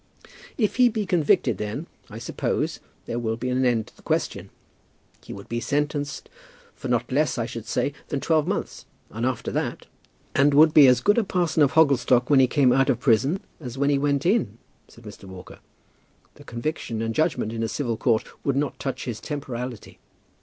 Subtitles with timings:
[0.57, 4.49] "If he be convicted, then, I suppose, there will be an end of the question.
[5.23, 6.27] He would be sentenced
[6.73, 9.85] for not less, I should say, than twelve months; and after that"
[10.35, 13.41] "And would be as good a parson of Hogglestock when he came out of prison
[13.59, 15.25] as when he went in," said Mr.
[15.25, 15.59] Walker.
[16.33, 19.99] "The conviction and judgment in a civil court would not touch his temporality."